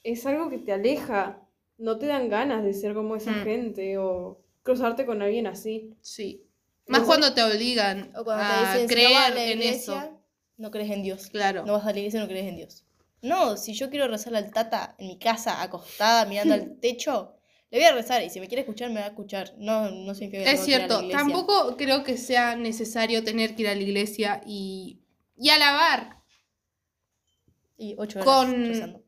Es 0.05 0.25
algo 0.27 0.49
que 0.51 0.59
te 0.59 0.73
aleja. 0.73 1.41
No 1.77 1.99
te 1.99 2.07
dan 2.07 2.29
ganas 2.29 2.65
de 2.65 2.75
ser 2.75 2.95
como 2.95 3.17
esa 3.17 3.31
Mm. 3.31 3.45
gente 3.45 3.99
o 3.99 4.41
cruzarte 4.63 5.07
con 5.07 5.23
alguien 5.23 5.47
así. 5.47 5.95
Sí. 6.01 6.45
Más 6.87 7.03
cuando 7.03 7.35
te 7.35 7.43
obligan 7.43 8.11
O 8.17 8.25
cuando 8.25 8.45
te 8.45 8.51
a 8.51 8.61
dicen, 8.75 8.77
si 8.77 8.83
no 8.83 8.89
creer 8.89 9.13
vas 9.13 9.27
a 9.31 9.35
la 9.35 9.45
en 9.45 9.63
eso. 9.63 10.21
no 10.57 10.71
crees 10.71 10.91
en 10.91 11.03
Dios. 11.03 11.27
Claro. 11.29 11.65
No 11.67 11.75
vas 11.75 11.87
a 11.87 11.93
la 11.93 11.99
iglesia, 11.99 12.21
no 12.21 12.27
crees 12.29 12.47
en 12.49 12.57
Dios. 12.57 12.85
No, 13.21 13.57
si 13.57 13.75
yo 13.75 13.91
quiero 13.91 14.09
rezarle 14.09 14.39
al 14.39 14.51
tata 14.53 14.95
en 14.99 15.09
mi 15.09 15.19
casa, 15.19 15.63
acostada, 15.63 16.25
mirando 16.25 16.55
al 16.55 16.77
techo, 16.81 17.35
le 17.71 17.79
voy 17.79 17.87
a 17.87 17.93
rezar. 17.93 18.23
Y 18.23 18.31
si 18.31 18.41
me 18.41 18.49
quiere 18.49 18.63
escuchar, 18.63 18.89
me 18.91 19.01
va 19.01 19.07
a 19.07 19.11
escuchar. 19.11 19.55
No, 19.59 19.91
no 19.91 20.15
significa 20.15 20.45
que 20.45 20.51
Es 20.53 20.65
tengo 20.65 20.65
que 20.67 20.71
ir 20.71 20.77
a 20.77 20.87
la 20.87 20.89
cierto, 20.99 21.09
tampoco 21.17 21.77
creo 21.77 22.03
que 22.05 22.17
sea 22.17 22.57
necesario 22.57 23.23
tener 23.25 23.55
que 23.55 23.63
ir 23.63 23.69
a 23.69 23.75
la 23.75 23.83
iglesia 23.83 24.41
y, 24.47 25.01
y 25.37 25.51
alabar 25.51 26.23
Y 27.77 27.95
ocho 27.99 28.21
horas 28.21 28.25
con- 28.47 28.67
rezando. 28.67 29.03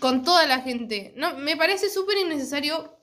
con 0.00 0.24
toda 0.24 0.46
la 0.46 0.60
gente. 0.60 1.12
No, 1.16 1.36
me 1.36 1.56
parece 1.56 1.90
súper 1.90 2.16
innecesario. 2.18 2.96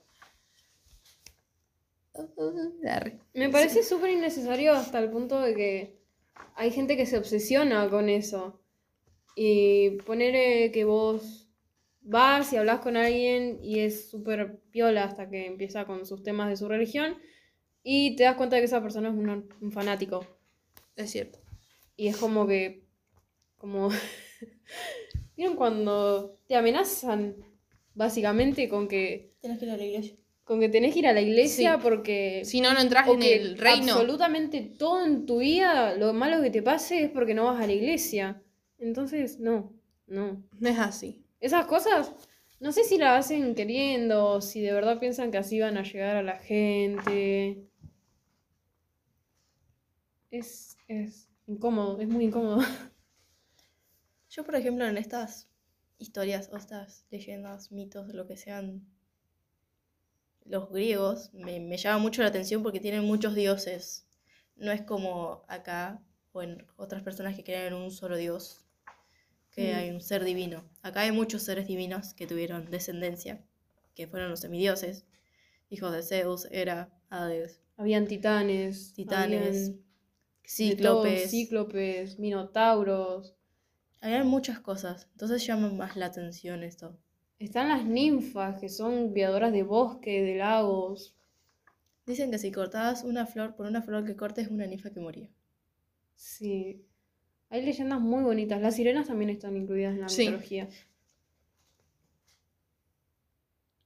Me 3.34 3.50
parece 3.50 3.84
súper 3.84 4.10
innecesario 4.12 4.74
hasta 4.74 4.98
el 5.00 5.12
punto 5.12 5.40
de 5.40 5.54
que 5.56 6.00
hay 6.56 6.72
gente 6.72 6.98
que 6.98 7.06
se 7.06 7.18
obsesiona 7.18 7.88
con 7.90 8.10
eso. 8.10 8.60
Y 9.36 9.92
poner 10.02 10.36
eh, 10.36 10.72
que 10.72 10.84
vos 10.84 11.47
vas 12.08 12.54
y 12.54 12.58
hablas 12.58 12.80
con 12.80 12.96
alguien 12.98 13.60
y 13.62 13.80
es 13.80 14.10
súper 14.10 14.60
piola 14.72 15.04
hasta 15.04 15.30
que 15.30 15.46
empieza 15.46 15.86
con 15.86 16.06
sus 16.06 16.24
temas 16.24 16.50
de 16.50 16.56
su 16.58 16.68
religión 16.68 17.18
y 17.84 18.16
te 18.16 18.24
das 18.24 18.36
cuenta 18.36 18.56
de 18.56 18.62
que 18.62 18.66
esa 18.66 18.82
persona 18.82 19.10
es 19.10 19.16
un, 19.16 19.50
un 19.62 19.72
fanático. 19.72 20.26
Es 20.96 21.12
cierto. 21.12 21.40
Y 21.96 22.08
es 22.08 22.18
como 22.18 22.48
que. 22.48 22.84
Como. 23.58 23.90
¿Vieron 25.38 25.56
cuando 25.56 26.38
te 26.48 26.56
amenazan? 26.56 27.36
Básicamente 27.94 28.68
con 28.70 28.88
que. 28.88 29.32
Tienes 29.42 29.60
que 29.60 29.66
ir 29.66 29.72
a 29.72 29.78
la 29.78 29.84
iglesia. 29.86 30.16
Con 30.44 30.60
que 30.60 30.70
tenés 30.70 30.94
que 30.94 31.00
ir 31.00 31.08
a 31.08 31.14
la 31.14 31.22
iglesia 31.22 31.76
Sí. 31.76 31.80
porque. 31.82 32.42
Si 32.46 32.62
no, 32.62 32.74
no 32.74 32.80
entras 32.80 33.08
en 33.08 33.24
el 33.24 33.58
reino. 33.58 33.94
Absolutamente 33.94 34.62
todo 34.78 35.06
en 35.06 35.26
tu 35.26 35.40
vida, 35.40 35.96
lo 35.96 36.14
malo 36.14 36.42
que 36.42 36.50
te 36.50 36.62
pase 36.62 37.04
es 37.04 37.10
porque 37.10 37.34
no 37.34 37.46
vas 37.46 37.62
a 37.62 37.68
la 37.68 37.74
iglesia. 37.74 38.42
Entonces, 38.80 39.40
no, 39.40 39.74
no. 40.08 40.44
No 40.60 40.70
es 40.70 40.80
así. 40.80 41.24
Esas 41.40 41.66
cosas, 41.66 42.14
no 42.60 42.72
sé 42.72 42.84
si 42.84 42.98
las 42.98 43.26
hacen 43.26 43.54
queriendo, 43.54 44.42
si 44.42 44.62
de 44.62 44.74
verdad 44.74 45.00
piensan 45.00 45.32
que 45.32 45.38
así 45.38 45.60
van 45.60 45.78
a 45.78 45.84
llegar 45.84 46.16
a 46.16 46.24
la 46.24 46.38
gente. 46.40 47.68
Es, 50.32 50.78
es 50.88 51.30
incómodo, 51.46 52.00
es 52.00 52.08
muy 52.08 52.26
incómodo. 52.26 52.62
Yo, 54.30 54.44
por 54.44 54.56
ejemplo, 54.56 54.86
en 54.86 54.98
estas 54.98 55.48
historias 56.00 56.50
o 56.52 56.58
estas 56.58 57.06
leyendas, 57.12 57.72
mitos, 57.72 58.14
lo 58.14 58.28
que 58.28 58.38
sean 58.38 58.86
los 60.46 60.70
griegos, 60.70 61.34
me, 61.34 61.60
me 61.60 61.78
llama 61.78 62.00
mucho 62.00 62.22
la 62.22 62.30
atención 62.30 62.64
porque 62.64 62.80
tienen 62.80 63.04
muchos 63.04 63.36
dioses. 63.36 64.08
No 64.56 64.72
es 64.72 64.82
como 64.82 65.44
acá 65.48 66.02
o 66.32 66.42
en 66.42 66.66
otras 66.78 67.04
personas 67.04 67.36
que 67.36 67.44
creen 67.44 67.68
en 67.68 67.74
un 67.76 67.92
solo 67.92 68.18
dios, 68.18 68.67
que 69.58 69.74
Mm. 69.74 69.76
hay 69.76 69.90
un 69.92 70.02
ser 70.02 70.24
divino. 70.24 70.64
Acá 70.84 71.02
hay 71.02 71.12
muchos 71.12 71.44
seres 71.44 71.68
divinos 71.68 72.14
que 72.14 72.28
tuvieron 72.28 72.70
descendencia, 72.72 73.44
que 73.96 74.08
fueron 74.08 74.30
los 74.30 74.42
semidioses, 74.42 75.06
hijos 75.70 75.92
de 75.94 76.04
Zeus, 76.04 76.48
Hera, 76.52 76.90
Hades, 77.10 77.62
Habían 77.78 78.08
titanes, 78.08 78.94
titanes, 78.94 79.70
habían 79.70 79.84
de 80.70 80.76
todo, 80.78 81.18
cíclopes. 81.18 81.32
cíclopes, 81.32 82.20
minotauros. 82.20 83.36
Habían 84.02 84.28
muchas 84.28 84.60
cosas, 84.60 85.08
entonces 85.14 85.46
llama 85.46 85.70
más 85.72 85.96
la 85.98 86.08
atención 86.08 86.64
esto. 86.64 86.98
Están 87.40 87.70
las 87.70 87.86
ninfas, 87.86 88.60
que 88.60 88.70
son 88.70 89.12
criadoras 89.12 89.52
de 89.54 89.64
bosque, 89.64 90.22
de 90.22 90.36
lagos. 90.38 91.16
Dicen 92.06 92.32
que 92.32 92.40
si 92.40 92.52
cortabas 92.52 93.04
una 93.04 93.26
flor, 93.28 93.56
por 93.56 93.68
una 93.68 93.82
flor 93.84 94.06
que 94.06 94.16
cortes, 94.16 94.48
una 94.50 94.66
ninfa 94.68 94.92
que 94.92 95.00
moría. 95.00 95.30
Sí. 96.16 96.87
Hay 97.50 97.62
leyendas 97.64 98.00
muy 98.02 98.24
bonitas. 98.24 98.62
Las 98.62 98.76
sirenas 98.76 99.08
también 99.08 99.30
están 99.30 99.56
incluidas 99.56 99.94
en 99.96 100.02
la 100.02 100.10
Sí. 100.10 100.26
mitología. 100.26 100.68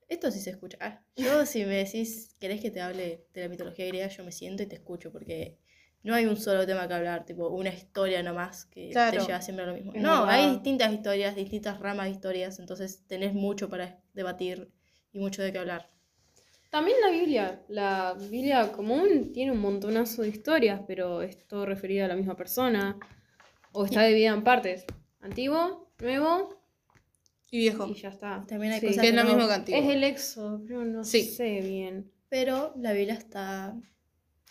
Esto 0.08 0.30
sí 0.32 0.40
se 0.40 0.50
escucha. 0.50 0.78
Ah, 0.82 1.02
yo 1.16 1.46
si 1.46 1.64
me 1.64 1.76
decís, 1.76 2.36
querés 2.40 2.60
que 2.60 2.70
te 2.72 2.82
hable 2.82 3.26
de 3.34 3.42
la 3.42 3.48
mitología 3.50 3.86
griega, 3.88 4.08
yo 4.08 4.24
me 4.26 4.32
siento 4.32 4.62
y 4.64 4.66
te 4.66 4.76
escucho, 4.76 5.12
porque 5.12 5.58
no 6.04 6.14
hay 6.14 6.26
un 6.26 6.36
solo 6.36 6.66
tema 6.66 6.88
que 6.88 6.94
hablar, 6.96 7.26
tipo 7.26 7.48
una 7.50 7.70
historia 7.70 8.22
nomás 8.22 8.66
que 8.66 8.90
Claro. 8.90 9.20
te 9.20 9.26
lleva 9.26 9.42
siempre 9.42 9.64
a 9.64 9.68
lo 9.68 9.74
mismo. 9.74 9.94
Es 9.94 10.02
no, 10.02 10.10
verdad. 10.26 10.30
hay 10.30 10.52
distintas 10.52 10.92
historias, 10.92 11.36
distintas 11.36 11.80
ramas 11.80 12.08
de 12.08 12.12
historias, 12.12 12.60
entonces 12.60 13.06
tenés 13.08 13.34
mucho 13.34 13.70
para 13.70 14.02
debatir 14.14 14.70
y 15.14 15.20
mucho 15.20 15.44
de 15.44 15.54
qué 15.54 15.60
hablar. 15.60 15.88
También 16.72 16.98
la 17.02 17.12
Biblia. 17.12 17.62
La 17.70 18.14
Biblia 18.30 18.72
común 18.72 19.32
tiene 19.34 19.52
un 19.54 19.60
montonazo 19.60 20.24
de 20.24 20.30
historias, 20.30 20.82
pero 20.88 21.22
es 21.22 21.48
todo 21.48 21.66
referido 21.66 22.04
a 22.06 22.08
la 22.10 22.16
misma 22.16 22.36
persona. 22.36 22.98
O 23.74 23.86
está 23.86 24.04
dividida 24.04 24.32
en 24.34 24.44
partes. 24.44 24.86
Antiguo, 25.22 25.92
nuevo 26.00 26.62
Y 27.50 27.58
viejo. 27.60 27.88
y 27.88 27.94
ya 27.96 28.10
está. 28.10 28.44
También 28.48 28.74
hay 28.74 28.80
Sí. 28.80 28.88
cosas 28.88 29.02
Que 29.02 29.10
es 29.10 29.16
lo 29.16 29.24
no- 29.24 29.30
mismo 29.34 29.48
que 29.48 29.54
antiguo. 29.54 29.80
Es 29.82 29.90
el 29.90 30.04
éxodo, 30.04 30.62
pero 30.66 30.84
no 30.86 31.04
Sí. 31.04 31.24
sé 31.24 31.62
bien. 31.62 32.12
Pero 32.30 32.74
la 32.78 32.94
Biblia 32.94 33.14
está. 33.16 33.76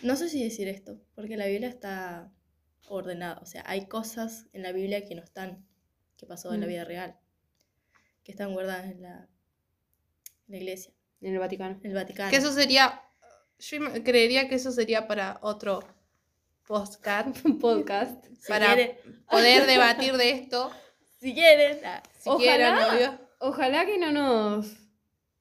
No 0.02 0.16
sé 0.16 0.28
si 0.28 0.42
decir 0.42 0.68
esto, 0.68 1.00
porque 1.14 1.36
la 1.36 1.46
Biblia 1.46 1.68
está 1.68 2.30
ordenada. 2.88 3.38
O 3.42 3.46
sea, 3.46 3.62
hay 3.66 3.86
cosas 3.86 4.46
en 4.52 4.62
la 4.62 4.72
Biblia 4.72 5.06
que 5.06 5.14
no 5.14 5.22
están, 5.22 5.66
que 6.16 6.26
pasó 6.26 6.52
en 6.54 6.60
la 6.60 6.66
Mm. 6.66 6.70
vida 6.70 6.84
real, 6.84 7.16
que 8.24 8.32
están 8.32 8.52
guardadas 8.52 8.90
en 8.90 9.02
la, 9.02 9.28
en 10.48 10.52
la 10.52 10.56
iglesia, 10.56 10.92
En 11.20 11.32
el 11.34 11.38
Vaticano. 11.38 11.78
en 11.82 11.90
el 11.90 11.94
Vaticano. 11.94 12.30
Que 12.30 12.36
eso 12.36 12.52
sería. 12.52 13.02
Yo 13.58 13.78
creería 14.04 14.48
que 14.48 14.54
eso 14.54 14.72
sería 14.72 15.06
para 15.06 15.38
otro 15.42 15.80
podcast. 16.70 17.44
Un 17.44 17.58
podcast. 17.66 18.24
Si 18.38 18.48
para 18.48 18.66
quieren- 18.74 18.96
poder 19.28 19.66
debatir 19.74 20.16
de 20.16 20.30
esto. 20.30 20.70
Si 21.20 21.34
quieren. 21.34 21.78
ah, 21.84 22.00
Si 22.16 22.28
Ojalá. 22.30 22.38
quieren, 22.40 22.74
obvio. 23.10 23.18
Ojalá 23.40 23.86
que 23.86 23.98
no 23.98 24.12
nos, 24.12 24.76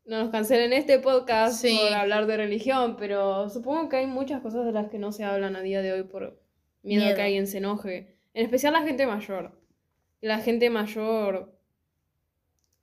no 0.06 0.18
nos 0.24 0.30
cancelen 0.32 0.74
este 0.74 0.98
podcast 1.00 1.62
Sí. 1.62 1.78
por 1.80 1.94
hablar 1.94 2.26
de 2.26 2.38
religión, 2.38 2.96
pero 2.98 3.48
supongo 3.50 3.90
que 3.90 3.98
hay 3.98 4.08
muchas 4.08 4.42
cosas 4.42 4.66
de 4.66 4.72
las 4.72 4.90
que 4.90 4.98
no 4.98 5.12
se 5.12 5.24
hablan 5.24 5.56
a 5.56 5.62
día 5.62 5.82
de 5.84 5.94
hoy 5.94 6.04
por 6.04 6.42
miedo, 6.82 7.04
a 7.04 7.06
Miedo. 7.06 7.16
que 7.16 7.22
alguien 7.22 7.46
se 7.48 7.60
enoje. 7.60 8.18
En 8.34 8.44
especial 8.46 8.74
la 8.74 8.82
gente 8.82 9.06
mayor. 9.06 9.62
La 10.22 10.40
gente 10.40 10.70
mayor 10.72 11.56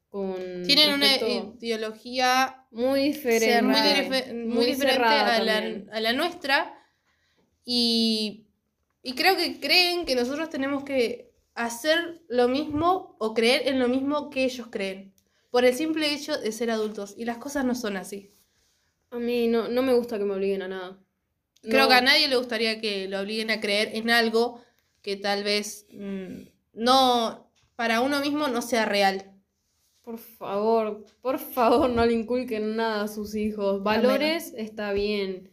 con 0.09 0.37
Tienen 0.65 0.95
una 0.95 1.17
ideología 1.17 2.65
muy 2.71 3.01
diferente. 3.01 3.63
muy, 3.63 4.67
diferente 4.67 5.05
a 5.05 5.43
la, 5.43 5.59
a 5.93 6.01
la 6.01 6.13
nuestra. 6.13 6.76
Y, 7.67 8.47
y 9.03 9.15
creo 9.15 9.37
que 9.37 9.61
creen 9.61 10.07
que 10.07 10.15
nosotros 10.15 10.49
tenemos 10.49 10.85
que 10.85 11.33
hacer 11.55 12.23
lo 12.29 12.49
mismo 12.49 13.17
o 13.19 13.35
creer 13.35 13.69
en 13.69 13.79
lo 13.81 13.89
mismo 13.89 14.31
que 14.31 14.45
ellos 14.45 14.69
creen. 14.71 15.13
Por 15.51 15.65
el 15.67 15.75
simple 15.75 16.13
hecho 16.15 16.39
de 16.39 16.53
ser 16.53 16.71
adultos. 16.71 17.15
Y 17.19 17.25
las 17.27 17.39
cosas 17.39 17.65
no 17.67 17.75
son 17.75 17.97
así. 17.99 18.33
A 19.11 19.19
mí 19.19 19.49
no, 19.49 19.69
no 19.69 19.83
me 19.83 19.95
gusta 19.95 20.19
que 20.19 20.25
me 20.25 20.35
obliguen 20.35 20.63
a 20.63 20.69
nada. 20.69 20.99
Creo 21.63 21.85
No. 21.85 21.89
que 21.89 21.95
a 21.95 22.01
nadie 22.03 22.29
le 22.29 22.37
gustaría 22.37 22.81
que 22.81 23.09
lo 23.09 23.21
obliguen 23.21 23.51
a 23.51 23.61
creer 23.61 23.91
en 23.95 24.11
algo 24.11 24.61
que 25.03 25.17
tal 25.17 25.43
vez 25.45 25.87
mm, 25.91 26.43
no, 26.75 27.51
para 27.75 28.01
uno 28.01 28.21
mismo 28.21 28.49
no 28.49 28.63
sea 28.63 28.85
real. 28.85 29.33
Por 30.03 30.19
favor, 30.19 31.05
por 31.21 31.39
favor, 31.41 31.91
no 31.91 32.07
le 32.07 32.13
inculquen 32.13 32.77
nada 32.77 33.03
a 33.05 33.09
sus 33.09 33.35
hijos. 33.35 33.83
Valores 33.83 34.53
está 34.57 34.93
bien. 34.93 35.51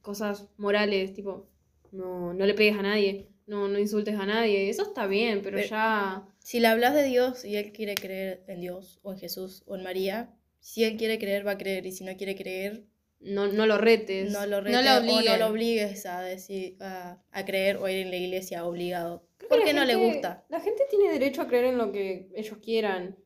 Cosas 0.00 0.48
morales, 0.56 1.14
tipo, 1.14 1.46
no, 1.92 2.34
no 2.34 2.46
le 2.46 2.54
pegues 2.54 2.76
a 2.78 2.82
nadie, 2.82 3.28
no, 3.46 3.68
no 3.68 3.78
insultes 3.78 4.16
a 4.18 4.26
nadie. 4.26 4.68
Eso 4.68 4.82
está 4.82 5.06
bien, 5.06 5.40
pero 5.42 5.56
Pero- 5.56 5.68
ya. 5.68 6.26
Si 6.40 6.58
le 6.58 6.66
hablas 6.66 6.94
de 6.94 7.04
Dios 7.04 7.44
y 7.44 7.56
él 7.56 7.72
quiere 7.72 7.94
creer 7.94 8.42
en 8.48 8.60
Dios 8.60 8.98
o 9.02 9.12
en 9.12 9.18
Jesús 9.18 9.62
o 9.66 9.76
en 9.76 9.84
María, 9.84 10.34
si 10.58 10.82
él 10.84 10.96
quiere 10.96 11.18
creer, 11.18 11.46
va 11.46 11.52
a 11.52 11.58
creer. 11.58 11.86
Y 11.86 11.92
si 11.92 12.02
no 12.04 12.16
quiere 12.16 12.34
creer, 12.34 12.84
No, 13.20 13.46
no 13.46 13.66
lo 13.66 13.78
retes. 13.78 14.32
no 14.32 14.44
lo 14.46 14.56
No 14.56 14.62
retes 14.62 14.84
lo 15.06 15.14
o 15.14 15.20
no 15.22 15.36
lo 15.36 15.46
obligues 15.46 16.04
a, 16.06 16.20
decir, 16.22 16.76
a, 16.80 17.22
a 17.30 17.44
creer 17.44 17.76
o 17.76 17.84
a 17.84 17.92
ir 17.92 17.98
en 17.98 18.10
la 18.10 18.16
iglesia 18.16 18.64
obligado. 18.66 19.24
Porque 19.48 19.72
no 19.72 19.84
le 19.84 19.94
gusta. 19.94 20.44
La 20.48 20.58
gente 20.60 20.82
tiene 20.90 21.12
derecho 21.12 21.42
a 21.42 21.46
creer 21.46 21.66
en 21.66 21.78
lo 21.78 21.92
que 21.92 22.28
ellos 22.34 22.58
quieran. 22.58 23.16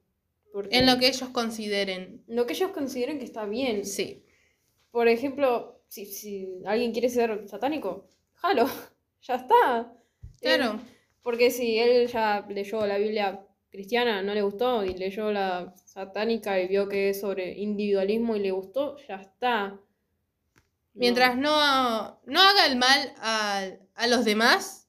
Porque 0.52 0.76
En 0.76 0.84
lo 0.84 0.98
que 0.98 1.08
ellos 1.08 1.30
consideren. 1.30 2.22
lo 2.26 2.46
que 2.46 2.52
ellos 2.52 2.72
consideren 2.72 3.18
que 3.18 3.24
está 3.24 3.46
bien. 3.46 3.86
Sí. 3.86 4.24
Por 4.90 5.08
ejemplo, 5.08 5.75
si, 5.88 6.06
si 6.06 6.48
alguien 6.64 6.92
quiere 6.92 7.08
ser 7.08 7.48
satánico, 7.48 8.08
jalo, 8.34 8.66
ya 9.22 9.36
está. 9.36 9.92
Claro. 10.40 10.74
Eh, 10.74 10.80
porque 11.22 11.50
si 11.50 11.78
él 11.78 12.06
ya 12.06 12.46
leyó 12.48 12.86
la 12.86 12.98
Biblia 12.98 13.44
cristiana, 13.70 14.22
no 14.22 14.32
le 14.32 14.42
gustó, 14.42 14.84
y 14.84 14.94
leyó 14.94 15.32
la 15.32 15.74
satánica 15.84 16.60
y 16.60 16.68
vio 16.68 16.88
que 16.88 17.10
es 17.10 17.20
sobre 17.20 17.52
individualismo 17.54 18.36
y 18.36 18.40
le 18.40 18.50
gustó, 18.52 18.96
ya 19.08 19.16
está. 19.16 19.80
Mientras 20.94 21.36
No, 21.36 22.20
no, 22.24 22.40
haga 22.40 22.66
el 22.66 22.76
mal 22.76 23.12
a, 23.18 23.68
a 23.94 24.06
los 24.06 24.24
demás, 24.24 24.88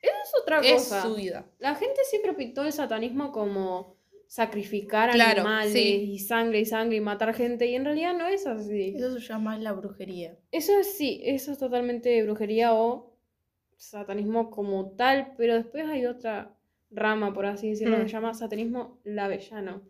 es 0.00 0.12
otra 0.40 0.60
es 0.60 0.74
cosa. 0.84 1.02
su 1.02 1.14
vida. 1.16 1.46
La 1.58 1.74
gente 1.74 2.00
siempre 2.04 2.34
pintó 2.34 2.64
el 2.64 2.72
satanismo 2.72 3.32
como 3.32 3.96
sacrificar 4.30 5.10
Claro, 5.10 5.40
animales 5.40 5.72
sí. 5.72 6.12
y 6.12 6.18
sangre 6.20 6.60
y 6.60 6.64
sangre 6.64 6.96
y 6.98 7.00
matar 7.00 7.34
gente, 7.34 7.66
y 7.66 7.74
en 7.74 7.84
realidad 7.84 8.16
no 8.16 8.28
es 8.28 8.46
así. 8.46 8.94
Eso 8.96 9.10
se 9.18 9.26
llama 9.26 9.58
la 9.58 9.72
brujería. 9.72 10.38
Eso 10.52 10.78
es 10.78 10.96
sí, 10.96 11.20
eso 11.24 11.50
es 11.50 11.58
totalmente 11.58 12.22
brujería 12.22 12.72
o 12.72 13.12
satanismo 13.76 14.48
como 14.50 14.92
tal, 14.92 15.34
pero 15.36 15.54
después 15.56 15.84
hay 15.86 16.06
otra 16.06 16.54
rama, 16.92 17.34
por 17.34 17.44
así 17.46 17.70
decirlo, 17.70 17.96
que 17.96 18.04
Mm. 18.04 18.06
se 18.06 18.12
llama 18.12 18.34
satanismo 18.34 19.00
lavellano. 19.02 19.82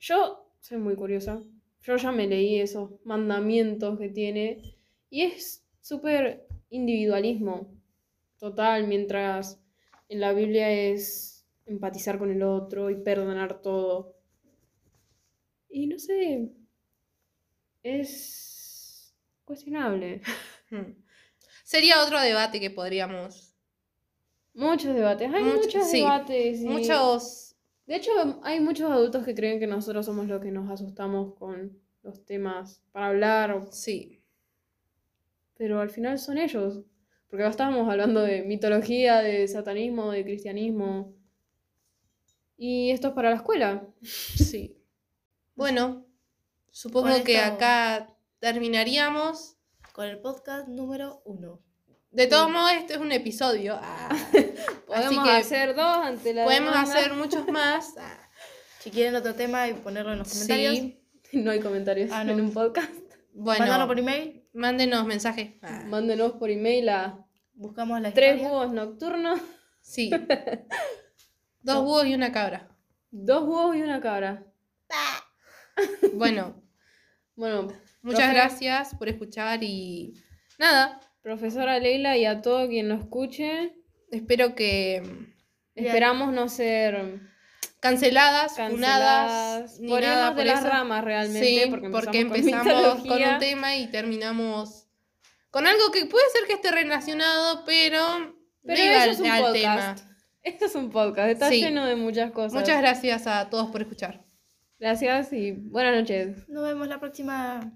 Yo 0.00 0.48
soy 0.60 0.78
muy 0.78 0.94
curiosa. 0.96 1.42
Yo 1.82 1.96
ya 1.96 2.12
me 2.12 2.26
leí 2.26 2.60
esos 2.60 2.92
mandamientos 3.04 3.98
que 3.98 4.08
tiene 4.08 4.62
y 5.10 5.20
es 5.22 5.62
súper 5.82 6.46
individualismo 6.70 7.68
total, 8.38 8.86
mientras 8.88 9.60
en 10.08 10.20
la 10.20 10.32
Biblia 10.32 10.70
es 10.70 11.33
empatizar 11.66 12.18
con 12.18 12.30
el 12.30 12.42
otro 12.42 12.90
y 12.90 12.96
perdonar 12.96 13.60
todo. 13.62 14.14
Y 15.68 15.86
no 15.86 15.98
sé, 15.98 16.50
es 17.82 19.14
cuestionable. 19.44 20.20
Hmm. 20.70 20.92
Sería 21.64 22.02
otro 22.02 22.20
debate 22.20 22.60
que 22.60 22.70
podríamos. 22.70 23.54
Muchos 24.54 24.94
debates, 24.94 25.32
hay 25.32 25.42
Much- 25.42 25.56
muchos 25.64 25.90
sí, 25.90 25.98
debates. 25.98 26.60
y- 26.60 26.66
Muchos. 26.68 27.56
De 27.86 27.96
hecho, 27.96 28.10
hay 28.42 28.60
muchos 28.60 28.90
adultos 28.90 29.24
que 29.24 29.34
creen 29.34 29.58
que 29.60 29.66
nosotros 29.66 30.06
somos 30.06 30.26
los 30.26 30.40
que 30.40 30.50
nos 30.50 30.70
asustamos 30.70 31.34
con 31.34 31.78
los 32.02 32.24
temas 32.24 32.82
para 32.92 33.08
hablar, 33.08 33.52
o- 33.52 33.70
Sí. 33.72 34.22
pero 35.56 35.80
al 35.80 35.90
final 35.90 36.18
son 36.18 36.38
ellos. 36.38 36.80
Porque 37.28 37.46
estábamos 37.46 37.88
hablando 37.90 38.20
de 38.22 38.42
mitología, 38.42 39.18
de 39.20 39.46
satanismo, 39.48 40.12
de 40.12 40.22
cristianismo. 40.24 41.12
Y 42.56 42.90
esto 42.90 43.08
es 43.08 43.14
para 43.14 43.30
la 43.30 43.36
escuela. 43.36 43.86
Sí. 44.02 44.76
Bueno, 45.56 46.06
supongo 46.70 47.22
que 47.24 47.38
acá 47.38 48.10
terminaríamos. 48.40 49.56
Con 49.92 50.06
el 50.06 50.18
podcast 50.18 50.66
número 50.66 51.22
uno. 51.24 51.62
De 52.10 52.26
todos 52.26 52.50
modos, 52.50 52.72
este 52.72 52.94
es 52.94 52.98
un 53.00 53.12
episodio. 53.12 53.78
Ah, 53.80 54.08
Podemos 54.86 55.24
que 55.24 55.30
hacer 55.30 55.74
dos 55.76 55.84
ante 55.98 56.34
la 56.34 56.44
podemos 56.44 56.72
demanda. 56.72 56.92
hacer 56.98 57.14
muchos 57.14 57.46
más. 57.48 57.94
Ah, 57.98 58.28
Si 58.80 58.90
quieren 58.90 59.14
otro 59.16 59.34
tema 59.34 59.68
y 59.68 59.74
ponerlo 59.74 60.12
en 60.12 60.18
los 60.18 60.28
comentarios, 60.32 60.74
Sí. 60.74 61.00
No 61.32 61.50
hay 61.52 61.60
comentarios 61.60 62.10
Ah, 62.12 62.22
no. 62.24 62.32
en 62.32 62.40
un 62.40 62.52
podcast. 62.52 62.90
Bueno, 63.32 63.60
mándanos 63.60 63.86
por 63.88 63.98
email, 63.98 64.44
mándenos 64.52 65.06
mensajes. 65.06 65.54
Ah, 65.62 65.82
Mándenos 65.86 66.32
por 66.32 66.50
email 66.50 66.88
a 66.88 67.24
buscamos 67.54 68.00
la 68.00 68.12
tres 68.12 68.40
búhos 68.40 68.72
nocturnos, 68.72 69.40
Sí. 69.80 70.10
Dos 71.64 71.82
búhos 71.84 72.06
y 72.06 72.14
una 72.14 72.30
cabra. 72.30 72.68
dos 73.10 73.44
búhos 73.46 73.76
y 73.76 73.82
una 73.82 74.00
cabra. 74.00 74.44
Bueno, 76.14 76.54
Bueno, 77.36 77.66
muchas 78.02 78.20
Profe. 78.30 78.34
gracias 78.34 78.94
por 78.94 79.08
escuchar 79.08 79.62
y 79.64 80.14
nada. 80.58 81.00
profesora 81.22 81.78
Leila 81.80 82.16
y 82.16 82.26
a 82.26 82.42
todo 82.42 82.68
quien 82.68 82.88
nos 82.88 83.00
escuche, 83.00 83.74
Espero 84.12 84.54
que 84.54 85.02
esperamos 85.74 86.32
no 86.32 86.48
ser 86.48 87.20
canceladas, 87.80 88.52
canceladas, 88.54 89.72
funadas, 89.72 89.80
ni 89.80 89.88
por 89.88 90.02
nada 90.02 90.14
irnos 90.28 90.36
de 90.36 90.42
por 90.42 90.46
las 90.46 90.60
eso. 90.60 90.68
ramas 90.68 91.04
realmente, 91.04 91.64
Sí, 91.64 91.70
porque 91.90 92.20
empezamos, 92.20 92.66
con, 92.66 92.82
con, 92.82 93.02
mitología, 93.02 93.32
un 93.34 93.38
tema 93.40 93.76
y 93.76 93.88
terminamos 93.88 94.86
con 95.50 95.66
algo 95.66 95.90
que 95.90 96.06
puede 96.06 96.24
ser 96.30 96.46
que 96.46 96.52
esté 96.54 96.70
relacionado, 96.70 97.64
pero, 97.64 98.36
Pero 98.64 98.78
no 98.78 98.84
iba 98.84 99.04
eso 99.04 99.10
es 99.10 99.20
un 99.20 99.26
al 99.26 99.42
podcast. 99.42 100.06
Esto 100.44 100.66
es 100.66 100.74
un 100.74 100.90
podcast, 100.90 101.30
está 101.30 101.48
Sí. 101.48 101.60
lleno 101.62 101.86
de 101.86 101.96
muchas 101.96 102.30
cosas. 102.30 102.52
Muchas 102.54 102.80
gracias 102.80 103.26
a 103.26 103.48
todos 103.50 103.68
por 103.70 103.80
escuchar. 103.82 104.22
gracias 104.78 105.32
y 105.32 105.52
buenas 105.52 105.96
noches. 105.96 106.48
Nos 106.48 106.62
vemos 106.64 106.86
la 106.88 107.00
próxima. 107.00 107.72